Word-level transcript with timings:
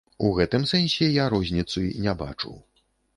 У 0.27 0.29
гэтым 0.37 0.63
сэнсе 0.71 1.09
я 1.23 1.27
розніцы 1.33 1.83
не 2.07 2.17
бачу. 2.23 2.55